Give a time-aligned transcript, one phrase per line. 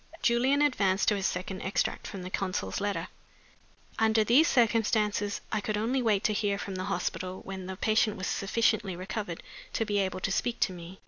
[0.23, 3.07] Julian advanced to his second extract from the consul's letter:
[3.99, 8.17] "'Under these circumstances, I could only wait to hear from the hospital when the patient
[8.17, 9.43] was sufficiently recovered
[9.73, 10.99] to be able to speak to me.